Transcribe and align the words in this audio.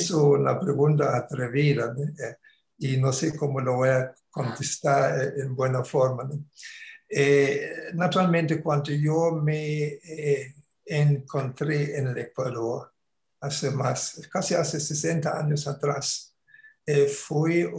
Es 0.00 0.10
una 0.10 0.58
pregunta 0.58 1.16
atrevida 1.16 1.94
eh, 1.98 2.36
y 2.78 2.96
no 2.96 3.12
sé 3.12 3.36
cómo 3.36 3.60
lo 3.60 3.76
voy 3.76 3.90
a 3.90 4.14
contestar 4.30 5.22
eh, 5.22 5.32
en 5.42 5.54
buena 5.54 5.84
forma. 5.84 6.28
naturalmente, 7.94 8.62
cuando 8.62 8.92
yo 8.92 9.32
me 9.32 9.98
encontré 10.84 11.98
en 11.98 12.08
el 12.08 12.18
Ecuador, 12.18 12.92
hace 13.40 13.70
más, 13.70 14.20
casi 14.30 14.54
hace 14.54 14.80
60 14.80 15.38
años 15.38 15.66
atrás, 15.66 16.34
fue, 17.08 17.70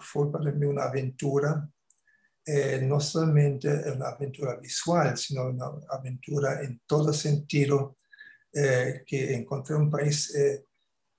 fue 0.00 0.32
para 0.32 0.50
mí 0.52 0.64
una 0.66 0.84
aventura 0.84 1.68
eh, 2.46 2.80
no 2.82 3.00
solamente 3.00 3.68
una 3.90 4.08
aventura 4.08 4.56
visual, 4.56 5.16
sino 5.16 5.48
una 5.48 5.66
aventura 5.88 6.60
en 6.62 6.82
todo 6.86 7.10
sentido, 7.12 7.96
eh, 8.52 9.02
que 9.06 9.34
encontré 9.34 9.74
un 9.74 9.90
país 9.90 10.34
eh, 10.34 10.66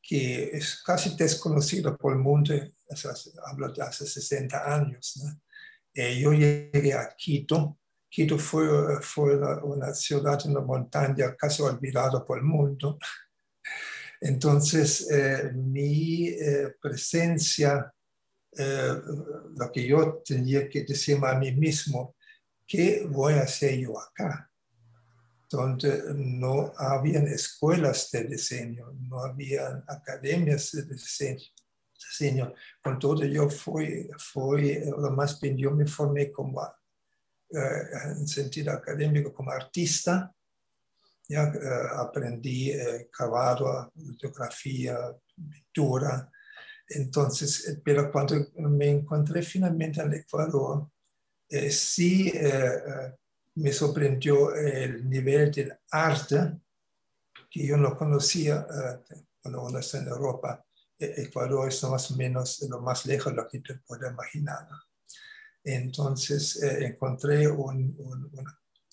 que 0.08 0.52
es 0.54 0.84
casi 0.84 1.16
desconocido 1.16 1.98
por 1.98 2.13
el 2.13 2.20
mundo, 2.20 2.54
hablo 3.46 3.72
de 3.72 3.82
hace 3.82 4.05
60 4.05 4.76
años. 4.76 5.20
yo 5.94 6.32
llegué 6.32 6.94
a 6.94 7.16
Quito. 7.18 7.80
Quito 8.08 8.38
fue, 8.38 9.02
fue 9.02 9.36
una, 9.63 9.94
ciudad 9.94 10.40
en 10.46 10.54
la 10.54 10.62
montaña 10.62 11.36
casi 11.36 11.62
olvidada 11.63 12.23
por 12.23 12.38
el 12.38 12.44
mundo. 12.44 12.99
Entonces, 14.22 15.08
mi 15.54 16.32
presencia 16.80 17.91
eh, 18.57 19.01
lo 19.57 19.72
que 19.72 19.85
yo 19.85 20.22
tenía 20.26 20.70
que 20.70 20.84
decirme 20.84 21.27
a 21.27 21.35
mí 21.35 21.51
mismo, 21.51 22.16
¿qué 22.66 23.05
voy 23.10 23.34
a 23.34 23.41
hacer 23.41 23.77
yo 23.77 23.99
acá? 23.99 24.49
Donde 25.55 26.03
no 26.15 26.73
habían 26.77 27.27
escuelas 27.27 28.11
de 28.11 28.25
diseño, 28.25 28.91
no 28.99 29.23
habían 29.23 29.84
academias 29.87 30.71
de 30.73 30.84
diseño. 30.84 32.53
Con 32.81 32.99
todo 32.99 33.23
yo 33.23 33.49
fui, 33.49 34.09
fui 34.17 34.79
más 35.11 35.39
bien 35.39 35.57
yo 35.57 35.71
me 35.71 35.85
formé 35.85 36.31
como, 36.31 36.61
eh, 37.51 37.83
en 38.17 38.27
sentido 38.27 38.73
académico 38.73 39.33
como 39.33 39.51
artista, 39.51 40.33
ya 41.27 41.43
eh, 41.43 41.59
aprendí 41.95 42.71
eh, 42.71 43.09
cavado, 43.11 43.91
litografía, 43.95 44.98
pintura, 45.35 46.29
entonces, 46.87 47.79
pero 47.83 48.11
cuando 48.11 48.35
me 48.57 48.89
encontré 48.89 49.41
finalmente 49.41 50.01
en 50.01 50.13
Ecuador, 50.13 50.89
eh, 51.49 51.71
sí 51.71 52.31
eh, 52.33 53.13
me 53.55 53.71
sorprendió 53.71 54.53
el 54.55 55.09
nivel 55.09 55.51
del 55.51 55.73
arte 55.91 56.59
que 57.49 57.67
yo 57.67 57.77
no 57.77 57.98
conocía 57.98 58.67
cuando 59.41 59.63
uno 59.63 59.79
está 59.79 59.99
en 59.99 60.07
Europa. 60.07 60.65
Ecuador 60.98 61.70
es 61.70 61.83
más 61.83 62.11
o 62.11 62.15
menos 62.15 62.61
lo 62.70 62.81
más 62.81 63.05
lejos 63.05 63.31
de 63.31 63.37
lo 63.41 63.48
que 63.48 63.59
te 63.59 63.76
puedo 63.76 64.09
imaginar. 64.09 64.67
Entonces 65.63 66.61
encontré 66.61 67.47
un, 67.47 67.95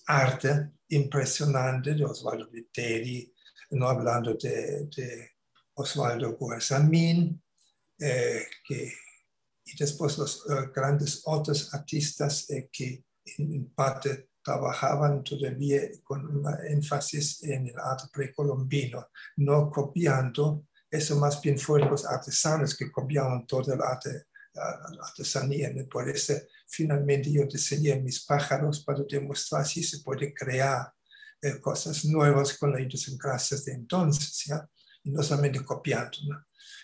arte 0.06 0.72
impresionante 0.88 1.94
de 1.94 2.04
Osvaldo 2.04 2.48
Viteri, 2.50 3.32
no 3.70 3.88
hablando 3.88 4.34
de, 4.34 4.86
de 4.86 5.30
Osvaldo 5.74 6.32
Guasamín, 6.36 7.40
eh, 7.98 8.46
y 9.64 9.76
después 9.78 10.18
los 10.18 10.44
eh, 10.50 10.70
grandes 10.74 11.22
otros 11.24 11.72
artistas 11.72 12.50
eh, 12.50 12.68
que 12.72 13.04
en, 13.38 13.72
parte 13.72 14.30
trabajaban 14.42 15.22
todavía 15.22 15.82
con 16.02 16.24
un 16.26 16.44
énfasis 16.68 17.42
en 17.44 17.68
el 17.68 17.78
arte 17.78 18.04
precolombino, 18.12 19.08
no 19.36 19.70
copiando, 19.70 20.66
eso 20.90 21.16
más 21.16 21.40
bien 21.40 21.58
fueron 21.58 21.90
los 21.90 22.04
artesanos 22.04 22.76
que 22.76 22.90
copiaban 22.90 23.46
todo 23.46 23.72
el 23.72 23.80
arte, 23.80 24.26
la 24.52 25.06
artesanía. 25.06 25.72
Por 25.90 26.08
eso 26.08 26.34
finalmente 26.68 27.32
yo 27.32 27.46
diseñé 27.46 27.98
mis 28.00 28.24
pájaros 28.24 28.84
para 28.84 29.02
demostrar 29.08 29.64
si 29.64 29.82
se 29.82 30.00
puede 30.00 30.34
crear 30.34 30.92
cosas 31.60 32.04
nuevas 32.04 32.56
con 32.58 32.72
la 32.72 32.80
idiosincrasia 32.80 33.56
de 33.64 33.72
entonces, 33.72 34.44
¿ya? 34.46 34.68
y 35.04 35.10
no 35.10 35.22
solamente 35.22 35.64
copiando. 35.64 36.18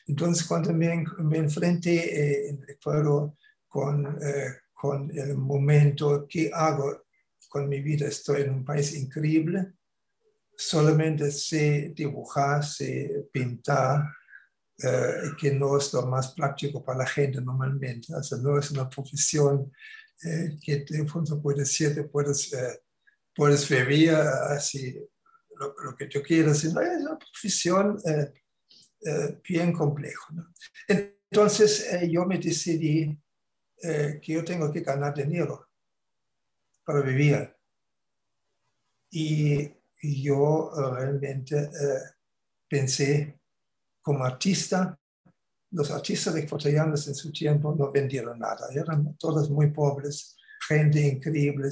Entonces, 0.07 0.47
cuando 0.47 0.73
me, 0.73 1.05
me 1.19 1.39
enfrenté 1.39 1.97
eh, 1.97 2.49
en 2.49 2.65
Ecuador 2.67 3.35
con, 3.69 4.19
eh, 4.23 4.57
con 4.73 5.11
el 5.17 5.37
momento, 5.37 6.27
¿qué 6.29 6.51
hago 6.53 7.05
con 7.49 7.69
mi 7.69 7.81
vida? 7.81 8.07
Estoy 8.07 8.43
en 8.43 8.51
un 8.51 8.65
país 8.65 8.95
increíble, 8.95 9.73
solamente 10.57 11.31
sé 11.31 11.93
dibujar, 11.95 12.65
sé 12.65 13.29
pintar, 13.33 14.05
eh, 14.83 15.33
que 15.41 15.53
no 15.53 15.77
es 15.77 15.93
lo 15.93 16.07
más 16.07 16.35
práctico 16.35 16.85
para 16.85 16.99
la 16.99 17.07
gente 17.07 17.41
normalmente. 17.41 18.15
O 18.15 18.23
sea, 18.23 18.39
no 18.39 18.59
es 18.59 18.71
una 18.71 18.89
profesión 18.89 19.73
que 20.61 20.85
de 20.89 21.05
pronto 21.05 21.41
puedes 21.41 21.61
decir, 21.61 22.11
puedes, 22.11 22.51
puedes 23.33 23.69
vivir 23.69 24.11
así 24.11 24.99
lo, 25.59 25.97
que 25.97 26.09
yo 26.09 26.23
quiero, 26.23 26.53
sino 26.55 26.81
es 26.81 27.01
una 27.01 27.19
profesión 27.19 27.97
eh, 29.01 29.41
bien 29.49 29.73
complejo. 29.73 30.35
Entonces 30.89 31.87
eh, 31.93 32.09
yo 32.11 32.25
me 32.27 32.39
decidí 32.39 33.17
eh, 33.83 34.19
que 34.21 34.33
yo 34.33 34.45
tengo 34.45 34.73
que 34.73 34.81
ganar 34.81 35.15
dinero 35.15 35.68
para 36.89 37.03
vivir. 37.03 37.55
Y, 39.11 39.77
yo 40.01 40.71
realmente 40.95 41.71
pensé 42.69 43.41
como 44.01 44.25
artista, 44.25 44.97
los 45.73 45.91
artistas 45.91 46.37
ecuatorianos 46.37 47.09
en 47.09 47.17
su 47.17 47.33
tiempo 47.33 47.75
no 47.77 47.91
vendieron 47.91 48.39
nada, 48.39 48.69
eran 48.73 49.17
todos 49.17 49.51
muy 49.51 49.73
pobres, 49.73 50.37
gente 50.69 51.01
increíble, 51.01 51.69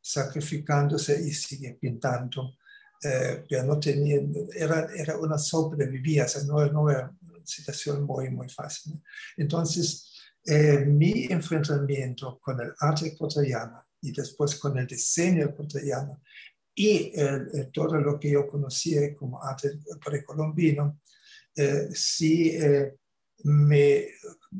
sacrificándose 0.00 1.20
y 1.20 1.32
sigue 1.32 1.78
pintando 1.80 2.56
eh, 3.04 3.44
no 3.64 3.78
tenían, 3.78 4.32
era, 4.54 4.88
era 4.96 5.18
una 5.18 5.38
sobrevivía, 5.38 6.24
o 6.24 6.28
sea, 6.28 6.42
no, 6.44 6.66
no, 6.72 6.90
era 6.90 7.14
una 7.20 7.46
situación 7.46 8.02
muy, 8.02 8.30
muy 8.30 8.48
fácil. 8.48 9.02
Entonces, 9.36 10.10
eh, 10.46 10.84
mi 10.86 11.26
enfrentamiento 11.30 12.38
con 12.40 12.60
el 12.60 12.72
arte 12.80 13.08
ecuatoriano 13.08 13.83
y 14.04 14.12
después 14.12 14.56
con 14.56 14.78
el 14.78 14.86
diseño 14.86 15.46
ecuatoriano 15.46 16.22
y 16.74 17.12
todo 17.72 17.98
lo 17.98 18.18
que 18.18 18.32
yo 18.32 18.48
conocía 18.48 19.14
como 19.14 19.40
arte 19.40 19.78
precolombino, 20.04 21.00
eh, 21.56 21.88
sí 21.92 22.50
eh, 22.50 22.96
me, 23.44 24.06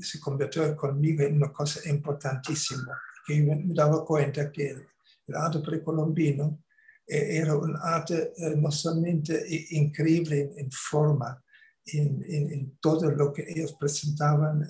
se 0.01 0.21
convirtió 0.21 0.77
conmigo 0.77 1.25
en 1.25 1.37
una 1.37 1.53
cosa 1.53 1.89
importantísima, 1.89 3.01
que 3.27 3.41
me 3.41 3.75
daba 3.75 4.05
cuenta 4.05 4.53
que 4.53 4.71
el, 4.71 4.87
arte 5.35 5.59
precolombino 5.61 6.63
eh, 7.07 7.39
era 7.39 7.57
un 7.57 7.77
arte 7.77 8.33
no 8.57 8.71
solamente 8.71 9.45
increíble 9.71 10.53
en, 10.57 10.71
forma, 10.71 11.43
en, 11.87 12.79
todo 12.79 13.11
lo 13.11 13.33
que 13.33 13.45
ellos 13.49 13.75
presentaban 13.81 14.63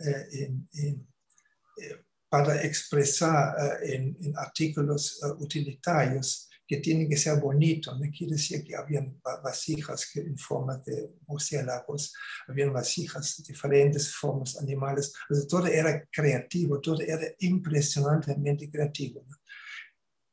eh, 1.76 2.03
para 2.34 2.60
expresar 2.62 3.54
en, 3.84 4.16
artículos 4.34 5.20
utilitarios 5.38 6.48
que 6.66 6.78
tienen 6.78 7.08
que 7.08 7.16
ser 7.16 7.38
bonitos. 7.38 7.94
No 7.94 8.10
quiere 8.10 8.32
decir 8.32 8.64
que 8.64 8.74
habían 8.74 9.20
vasijas 9.22 10.10
en 10.16 10.36
forma 10.36 10.78
de 10.78 11.12
murciélagos, 11.28 12.12
habían 12.48 12.72
vasijas 12.72 13.36
de 13.36 13.52
diferentes 13.52 14.12
formas 14.12 14.58
animales. 14.58 15.12
todo 15.48 15.68
era 15.68 16.04
creativo, 16.10 16.80
todo 16.80 17.00
era 17.02 17.28
impresionantemente 17.38 18.68
creativo. 18.68 19.24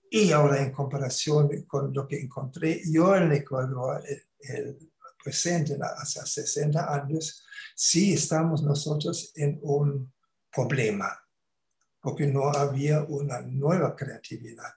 Y 0.10 0.32
ahora 0.32 0.60
en 0.60 0.72
comparación 0.72 1.50
con 1.68 1.94
lo 1.94 2.08
que 2.08 2.20
encontré 2.20 2.82
yo 2.92 3.16
en 3.16 3.32
Ecuador, 3.32 4.04
el, 4.40 4.90
presente, 5.24 5.78
hace 6.00 6.26
60 6.26 6.96
años, 6.96 7.46
sí 7.76 8.14
estamos 8.14 8.64
nosotros 8.64 9.32
en 9.36 9.60
un 9.62 10.12
problema, 10.52 11.21
porque 12.02 12.28
no 12.28 12.50
había 12.50 13.04
una 13.04 13.42
nueva 13.42 13.96
creatividad, 13.96 14.74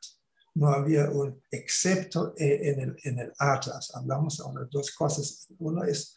no 0.54 0.68
había 0.68 1.10
un, 1.10 1.42
excepto 1.50 2.34
en 2.36 2.80
el, 2.80 2.96
en 3.02 3.18
el 3.18 3.32
arte, 3.38 3.70
hablamos 3.94 4.38
de 4.38 4.66
dos 4.70 4.90
cosas, 4.92 5.46
uno 5.58 5.82
es 5.84 6.16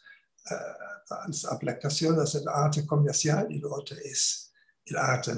uh, 0.50 0.88
las 1.26 1.44
aplicaciones 1.46 2.32
del 2.34 2.48
arte 2.48 2.86
comercial 2.86 3.46
y 3.50 3.58
lo 3.58 3.72
otro 3.72 3.96
es 4.04 4.52
el 4.90 4.96
arte. 4.96 5.32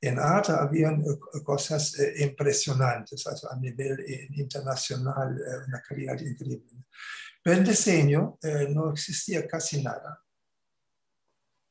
En 0.00 0.18
arte 0.18 0.52
habían 0.52 1.00
eh, 1.00 1.42
cosas 1.42 1.98
eh, 1.98 2.24
impresionantes 2.24 3.26
a 3.26 3.56
nivel 3.56 4.00
eh, 4.00 4.28
internacional, 4.32 5.38
una 5.66 5.82
calidad 5.82 6.18
increíble. 6.20 6.86
Pero 7.42 7.58
en 7.58 7.64
diseño 7.64 8.38
no 8.70 8.90
existía 8.90 9.46
casi 9.46 9.80
nada. 9.80 10.20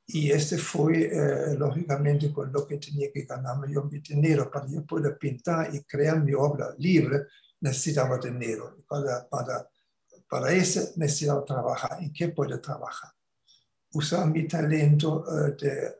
Y 0.07 0.31
este 0.31 0.57
fue, 0.57 1.55
lógicamente, 1.57 2.31
con 2.31 2.51
lo 2.51 2.67
que 2.67 2.77
tenía 2.77 3.11
que 3.11 3.23
ganarme 3.23 3.73
yo 3.73 3.83
mi 3.85 3.99
dinero 3.99 4.51
para 4.51 4.67
yo 4.67 4.85
poder 4.85 5.17
pintar 5.17 5.73
y 5.73 5.83
crear 5.83 6.23
mi 6.23 6.33
obra 6.33 6.75
libre, 6.77 7.23
necesitaba 7.59 8.19
dinero 8.19 8.83
para, 8.87 9.27
para 9.27 9.67
para 10.27 10.51
eso 10.51 10.81
necesito 10.95 11.43
trabajar. 11.43 12.01
¿En 12.01 12.11
qué 12.11 12.29
puedo 12.29 12.59
trabajar? 12.59 13.11
Usar 13.93 14.27
mi 14.27 14.47
talento 14.47 15.23
de 15.57 15.95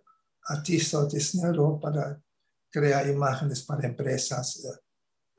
artista 0.47 0.99
o 0.99 1.05
diseñador 1.05 1.79
para 1.79 2.21
crear 2.69 3.07
imágenes 3.07 3.63
para 3.63 3.87
empresas, 3.87 4.67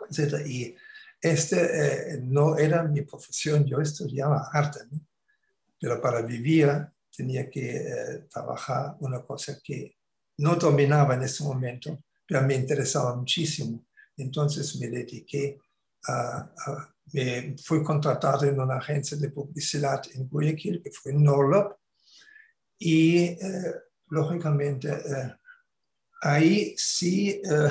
etc. 0.09 0.47
Y 0.47 0.75
este 1.21 2.21
no 2.23 2.57
era 2.57 2.83
mi 2.85 3.03
profesión, 3.03 3.65
yo 3.65 3.81
estudiaba 3.81 4.49
arte, 4.53 4.81
pero 5.79 6.01
para 6.01 6.23
vivir 6.23 6.71
tenía 7.17 7.49
que 7.49 8.27
trabajar 8.31 8.97
una 9.01 9.23
cosa 9.23 9.59
que 9.63 9.97
no 10.39 10.57
dominaba 10.57 11.15
en 11.15 11.23
ese 11.23 11.45
momento, 11.45 11.99
pero 12.27 12.43
me 12.43 12.55
interesaba 12.55 13.17
muchísimo. 13.17 13.87
Entonces 14.17 14.77
me 14.77 14.89
dediqué 14.89 15.59
a, 16.09 16.53
me 17.13 17.57
fui 17.63 17.83
contratado 17.83 18.47
en 18.47 18.61
una 18.61 18.77
agencia 18.77 19.17
de 19.17 19.31
publicidad 19.31 20.03
en 20.15 20.29
Guayaquil, 20.29 20.83
que 20.83 20.91
fue 20.91 21.13
Norlop, 21.13 21.79
y 22.79 23.19
eh, 23.19 23.75
lógicamente 24.09 24.89
eh, 24.89 25.35
ahí 26.23 26.75
sí 26.77 27.41
eh, 27.43 27.69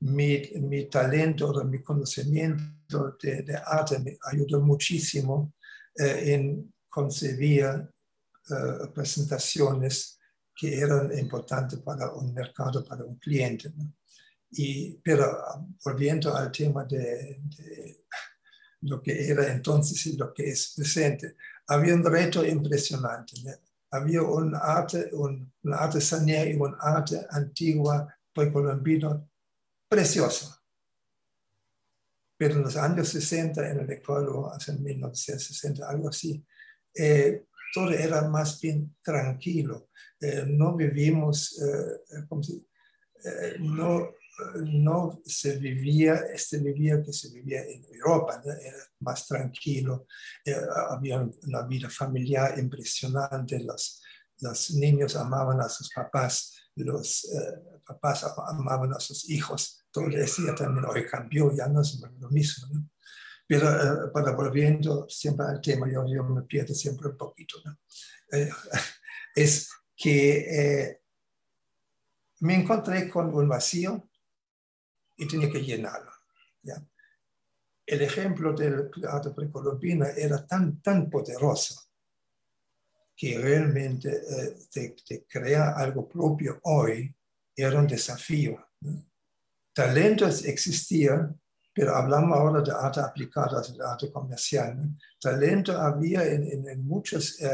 mi, 0.00 0.42
mi, 0.60 0.88
talento, 0.88 1.64
mi 1.64 1.82
conocimiento 1.82 3.16
de, 3.22 3.42
de, 3.42 3.56
arte 3.56 3.98
me 3.98 4.18
ayudó 4.30 4.60
muchísimo 4.60 5.54
en 5.96 6.72
concebir 6.88 7.66
presentaciones 8.94 10.18
que 10.54 10.78
eran 10.78 11.16
importantes 11.16 11.78
para 11.80 12.12
un 12.12 12.34
mercado, 12.34 12.84
para 12.84 13.04
un 13.04 13.16
cliente. 13.16 13.72
Y, 14.50 14.94
pero 14.96 15.38
volviendo 15.84 16.34
al 16.34 16.50
tema 16.50 16.84
de, 16.84 17.40
lo 18.82 19.00
que 19.00 19.28
era 19.28 19.52
entonces 19.52 20.04
y 20.06 20.16
lo 20.16 20.32
que 20.32 20.50
es 20.50 20.72
presente, 20.74 21.36
había 21.68 21.94
un 21.94 22.04
reto 22.04 22.44
impresionante. 22.44 23.36
Había 23.90 24.22
un 24.22 24.54
arte, 24.54 25.10
un, 25.12 25.52
una 25.62 25.76
artesanía 25.76 26.44
y 26.48 26.56
un 26.56 26.74
arte 26.80 27.26
antigua 27.30 28.12
precolombino 28.34 29.30
precioso. 29.88 30.54
Pero 32.36 32.54
en 32.54 32.62
los 32.62 32.76
años 32.76 33.08
60 33.08 33.68
en 33.70 33.80
el 33.80 33.90
Ecuador, 33.90 34.52
hace 34.54 34.72
1960, 34.72 35.88
algo 35.88 36.08
así, 36.08 36.44
eh, 36.94 37.46
todo 37.72 37.90
era 37.90 38.28
más 38.28 38.60
bien 38.60 38.96
tranquilo. 39.02 39.88
Eh, 40.20 40.44
no 40.46 40.74
vivimos, 40.76 41.60
eh, 41.60 42.16
eh, 43.24 43.56
no, 43.60 44.14
no 44.64 45.20
se 45.24 45.56
vivía 45.58 46.14
este 46.32 46.58
vivía 46.58 47.02
que 47.02 47.12
se 47.12 47.30
vivía 47.30 47.62
en 47.62 47.84
Europa, 47.92 48.40
era 48.44 48.78
más 49.00 49.26
tranquilo, 49.26 50.06
había 50.90 51.28
una 51.42 51.62
vida 51.62 51.90
familiar 51.90 52.56
impresionante, 52.58 53.58
los, 53.60 54.00
los 54.40 54.70
niños 54.72 55.16
amaban 55.16 55.60
a 55.60 55.68
sus 55.68 55.92
papás, 55.92 56.54
los 56.76 57.28
papás 57.84 58.26
amaban 58.46 58.94
a 58.94 59.00
sus 59.00 59.28
hijos, 59.28 59.84
todo 59.90 60.08
decía 60.08 60.54
también 60.54 60.86
hoy 60.86 61.04
cambió, 61.04 61.52
ya 61.52 61.66
no 61.66 61.80
es 61.80 62.00
lo 62.20 62.30
mismo. 62.30 62.88
Pero 63.48 64.12
para 64.12 64.32
volviendo 64.32 65.08
siempre 65.08 65.46
al 65.46 65.60
tema, 65.60 65.90
yo, 65.90 66.06
yo 66.06 66.22
me 66.22 66.42
pierdo 66.42 66.74
siempre 66.74 67.08
un 67.08 67.16
poquito, 67.16 67.56
es 69.34 69.70
que 69.96 70.38
eh, 70.38 71.00
me 72.40 72.54
encontré 72.54 73.08
con 73.08 73.34
un 73.34 73.48
vacío 73.48 74.10
y 75.16 75.26
tenía 75.26 75.50
que 75.50 75.62
llenarlo. 75.62 76.12
¿ya? 76.62 76.86
El 77.86 78.02
ejemplo 78.02 78.52
del 78.52 78.90
arte 79.08 79.30
precolombino 79.30 80.04
era 80.04 80.46
tan, 80.46 80.82
tan 80.82 81.08
poderoso 81.08 81.88
que 83.16 83.38
realmente 83.38 84.10
eh, 84.10 84.56
de, 85.08 85.26
crear 85.26 85.74
algo 85.76 86.08
propio 86.08 86.60
hoy 86.64 87.12
era 87.56 87.80
un 87.80 87.86
desafío. 87.86 88.68
Talentos 89.72 90.44
existían, 90.44 91.40
pero 91.78 91.94
hablamos 91.94 92.36
ahora 92.36 92.60
de 92.60 92.72
arte 92.72 92.98
aplicado, 92.98 93.62
de 93.62 93.84
arte 93.84 94.10
comercial. 94.10 94.98
Talento 95.20 95.80
había 95.80 96.24
en, 96.24 96.68
en, 96.68 96.84
muchos 96.84 97.40
eh, 97.40 97.46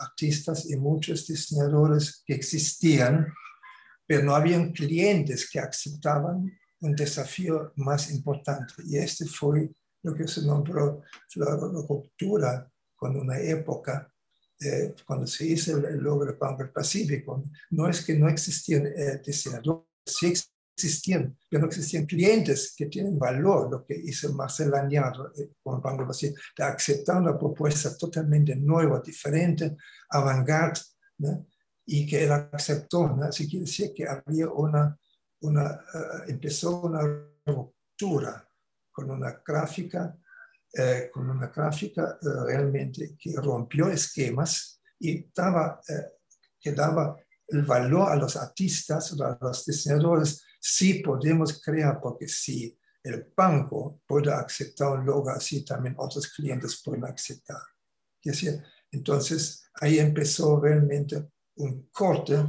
artistas 0.00 0.66
y 0.66 0.76
muchos 0.76 1.26
diseñadores 1.26 2.22
que 2.26 2.34
existían, 2.34 3.26
pero 4.06 4.22
no 4.22 4.34
habían 4.34 4.70
clientes 4.70 5.48
que 5.48 5.60
aceptaban 5.60 6.52
un 6.80 6.94
desafío 6.94 7.72
más 7.76 8.10
importante. 8.10 8.74
Y 8.84 8.98
este 8.98 9.24
fue 9.24 9.70
lo 10.02 10.14
que 10.14 10.28
se 10.28 10.42
nombró 10.42 11.00
la 11.36 11.56
ruptura 11.56 12.70
con 12.94 13.16
una 13.16 13.38
época, 13.38 14.12
eh, 14.60 14.94
cuando 15.06 15.26
se 15.26 15.46
hizo 15.46 15.78
el, 15.78 16.00
logro 16.00 16.36
del 16.58 16.68
Pacífico. 16.68 17.42
No 17.70 17.88
es 17.88 18.04
que 18.04 18.14
no 18.14 18.28
existían 18.28 18.86
eh, 18.88 19.22
diseñadores, 19.24 19.86
sí 20.04 20.26
existían, 20.26 20.53
pero 21.48 21.62
no 21.62 21.66
existían 21.68 22.06
clientes 22.06 22.74
que 22.76 22.86
tienen 22.86 23.18
valor, 23.18 23.70
lo 23.70 23.84
que 23.84 23.94
hizo 23.94 24.32
Marcel 24.32 24.74
Añado 24.74 25.32
eh, 25.36 25.52
con 25.62 25.76
el 25.76 25.80
Banco 25.80 26.04
Brasil, 26.04 26.34
de 26.56 26.64
aceptar 26.64 27.22
una 27.22 27.38
propuesta 27.38 27.96
totalmente 27.96 28.56
nueva, 28.56 29.00
diferente, 29.00 29.76
avant-garde, 30.10 30.80
y 31.86 32.06
que 32.06 32.24
él 32.24 32.32
aceptó. 32.32 33.08
¿no? 33.08 33.24
Así 33.24 33.48
quiere 33.48 33.66
decir 33.66 33.92
que 33.94 34.06
había 34.06 34.48
una, 34.48 34.98
una 35.40 35.70
uh, 35.72 36.30
empezó 36.30 36.80
una 36.82 37.00
ruptura 37.44 38.48
con 38.90 39.10
una 39.10 39.42
gráfica, 39.46 40.16
eh, 40.72 41.10
con 41.12 41.30
una 41.30 41.48
gráfica 41.48 42.18
uh, 42.20 42.44
realmente 42.46 43.16
que 43.18 43.34
rompió 43.36 43.88
esquemas 43.88 44.80
y 44.98 45.30
daba, 45.32 45.80
uh, 45.88 45.92
que 46.60 46.72
daba 46.72 47.16
el 47.48 47.62
valor 47.62 48.10
a 48.10 48.16
los 48.16 48.36
artistas, 48.36 49.12
a 49.20 49.38
los 49.40 49.64
diseñadores 49.64 50.44
sí 50.60 50.94
podemos 50.94 51.60
crear, 51.62 52.00
porque 52.00 52.26
si 52.26 52.78
el 53.02 53.30
banco 53.36 54.00
puede 54.06 54.32
aceptar 54.32 54.98
un 54.98 55.04
logo 55.04 55.28
así, 55.28 55.62
también 55.62 55.94
otros 55.98 56.28
clientes 56.28 56.80
pueden 56.82 57.04
aceptar. 57.04 57.60
Entonces, 58.90 59.68
ahí 59.74 59.98
empezó 59.98 60.58
realmente 60.58 61.30
un 61.56 61.90
corte 61.92 62.46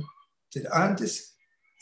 de 0.54 0.68
antes 0.72 1.38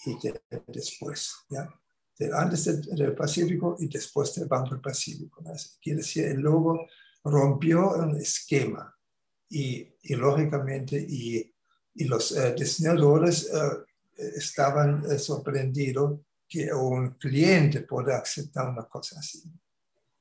y 0.06 0.18
de 0.20 0.42
después, 0.68 1.36
¿ya? 1.50 1.70
De 2.18 2.32
antes 2.34 2.66
del, 2.66 3.14
Pacífico 3.16 3.76
y 3.80 3.88
después 3.88 4.34
del 4.36 4.48
Banco 4.48 4.72
del 4.72 4.82
Pacífico. 4.82 5.44
Quiere 5.82 5.98
decir, 5.98 6.26
el 6.26 6.42
logo 6.42 6.88
rompió 7.24 7.92
un 7.92 8.16
esquema 8.16 8.96
y, 9.50 9.96
y 10.02 10.16
lógicamente, 10.16 10.98
y, 10.98 11.53
y 11.96 12.06
los 12.06 12.32
eh, 12.32 12.54
diseñadores 12.58 13.50
eh, 13.54 14.30
estaban 14.36 15.04
eh, 15.10 15.20
sorprendidos 15.20 16.20
que 16.48 16.74
un 16.74 17.12
cliente 17.12 17.82
pueda 17.82 18.18
aceptar 18.18 18.70
una 18.70 18.84
cosa 18.84 19.20
así. 19.20 19.44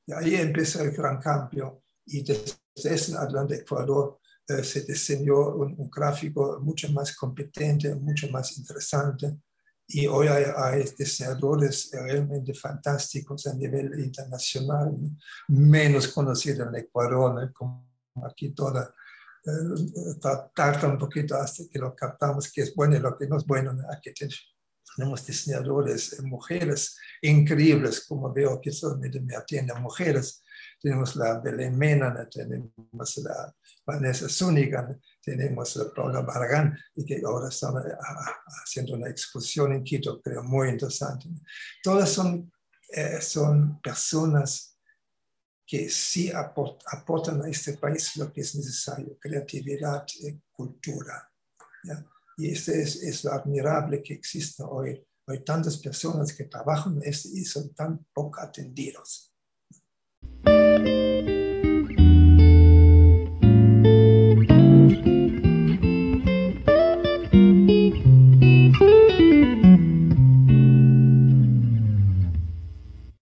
Y 0.05 0.13
ahí 0.13 0.35
empezó 0.35 0.81
el 0.81 0.91
gran 0.91 1.19
cambio 1.19 1.83
y 2.05 2.23
desde 2.23 2.57
ese 2.75 3.15
adelante 3.15 3.55
Ecuador 3.55 4.19
se 4.45 4.81
diseñó 4.81 5.55
un, 5.55 5.89
gráfico 5.89 6.59
mucho 6.59 6.91
más 6.91 7.15
competente, 7.15 7.95
mucho 7.95 8.29
más 8.29 8.57
interesante. 8.57 9.37
Y 9.87 10.05
hoy 10.07 10.27
hay, 10.27 10.83
diseñadores 10.97 11.91
realmente 11.93 12.53
fantásticos 12.53 13.47
a 13.47 13.53
nivel 13.53 13.97
internacional, 14.03 14.97
menos 15.47 16.09
conocidos 16.09 16.67
en 16.67 16.75
Ecuador, 16.75 17.53
como 17.53 17.87
aquí 18.25 18.49
toda 18.49 18.93
eh, 19.45 20.19
tarta 20.55 20.87
un 20.87 20.97
poquito 20.97 21.35
hasta 21.35 21.63
que 21.69 21.77
lo 21.77 21.93
captamos 21.93 22.49
que 22.49 22.61
es 22.61 22.73
bueno 22.73 22.95
y 22.95 22.99
lo 22.99 23.17
que 23.17 23.27
no 23.27 23.37
es 23.37 23.45
bueno. 23.45 23.75
Aquí 23.91 24.13
tenemos 24.95 25.25
diseñadores, 25.25 26.13
eh, 26.13 26.21
mujeres 26.21 26.97
increíbles, 27.21 28.05
como 28.07 28.31
veo 28.31 28.61
que 28.61 28.71
solamente 28.71 29.19
me 29.19 29.35
atienden 29.35 29.81
mujeres. 29.81 30.43
Tenemos 30.81 31.17
la 31.17 31.39
Belén 31.39 31.77
Mena, 31.77 32.27
tenemos 32.29 33.17
la 33.17 33.53
Vanessa 33.85 34.29
Zúñiga, 34.29 34.97
tenemos 35.21 35.75
la 35.75 35.93
Paula 35.93 36.21
Barragán, 36.21 36.77
y 36.95 37.03
que 37.03 37.21
ahora 37.25 37.49
están 37.49 37.75
eh, 37.77 37.95
haciendo 38.63 38.93
una 38.93 39.09
exposición 39.09 39.73
en 39.73 39.83
Quito, 39.83 40.21
creo 40.21 40.43
muy 40.43 40.69
interesante. 40.69 41.27
Todas 41.81 42.09
son, 42.09 42.49
son 43.19 43.81
personas 43.81 44.72
que 45.65 45.89
sí 45.89 46.31
aportan 46.31 47.41
a 47.41 47.49
este 47.49 47.73
país 47.77 48.15
lo 48.17 48.31
que 48.31 48.41
es 48.41 48.55
necesario, 48.55 49.17
creatividad 49.19 50.05
y 50.19 50.39
cultura. 50.51 51.31
Y 52.37 52.51
este 52.51 52.81
es, 52.81 53.01
es, 53.03 53.23
lo 53.23 53.31
admirable 53.31 54.01
que 54.01 54.13
existe 54.13 54.63
hoy. 54.63 55.01
Hay 55.27 55.43
tantas 55.43 55.77
personas 55.77 56.33
que 56.33 56.45
trabajan 56.45 56.97
en 56.97 57.09
esto 57.09 57.29
y 57.31 57.45
son 57.45 57.73
tan 57.73 58.05
poco 58.13 58.41
atendidos. 58.41 59.33